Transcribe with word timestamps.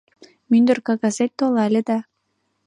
Мӱндыр 0.49 0.79
кагазет 0.87 1.31
толале 1.39 1.81
да 1.87 1.97